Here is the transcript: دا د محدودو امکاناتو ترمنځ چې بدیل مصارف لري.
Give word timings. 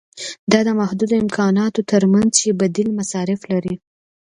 دا 0.51 0.59
د 0.67 0.69
محدودو 0.79 1.15
امکاناتو 1.23 1.81
ترمنځ 1.91 2.29
چې 2.39 2.57
بدیل 2.61 2.89
مصارف 2.99 3.41
لري. 3.51 3.75